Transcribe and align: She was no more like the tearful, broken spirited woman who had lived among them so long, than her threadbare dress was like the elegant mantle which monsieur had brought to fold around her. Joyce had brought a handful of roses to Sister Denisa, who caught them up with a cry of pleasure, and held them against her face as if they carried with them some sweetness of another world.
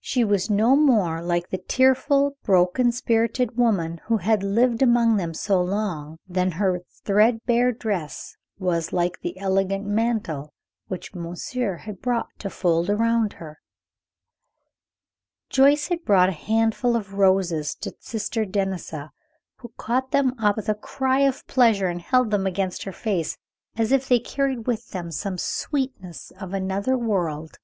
She 0.00 0.24
was 0.24 0.48
no 0.48 0.74
more 0.74 1.20
like 1.20 1.50
the 1.50 1.58
tearful, 1.58 2.38
broken 2.42 2.90
spirited 2.90 3.58
woman 3.58 4.00
who 4.04 4.16
had 4.16 4.42
lived 4.42 4.80
among 4.80 5.18
them 5.18 5.34
so 5.34 5.60
long, 5.60 6.16
than 6.26 6.52
her 6.52 6.80
threadbare 7.04 7.72
dress 7.72 8.34
was 8.58 8.94
like 8.94 9.20
the 9.20 9.36
elegant 9.38 9.84
mantle 9.84 10.54
which 10.86 11.14
monsieur 11.14 11.76
had 11.76 12.00
brought 12.00 12.28
to 12.38 12.48
fold 12.48 12.88
around 12.88 13.34
her. 13.34 13.60
Joyce 15.50 15.88
had 15.88 16.02
brought 16.02 16.30
a 16.30 16.44
handful 16.48 16.96
of 16.96 17.12
roses 17.12 17.74
to 17.82 17.92
Sister 18.00 18.46
Denisa, 18.46 19.10
who 19.56 19.70
caught 19.76 20.12
them 20.12 20.32
up 20.38 20.56
with 20.56 20.70
a 20.70 20.74
cry 20.74 21.20
of 21.20 21.46
pleasure, 21.46 21.88
and 21.88 22.00
held 22.00 22.30
them 22.30 22.46
against 22.46 22.84
her 22.84 22.92
face 22.92 23.36
as 23.76 23.92
if 23.92 24.08
they 24.08 24.18
carried 24.18 24.66
with 24.66 24.92
them 24.92 25.10
some 25.12 25.36
sweetness 25.36 26.32
of 26.40 26.54
another 26.54 26.96
world. 26.96 27.58